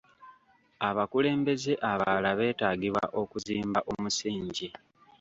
Abakulembeze 0.89 1.71
abalala 1.91 2.31
beetaagibwa 2.39 3.03
okuzimba 3.21 3.79
omusingi. 3.91 4.67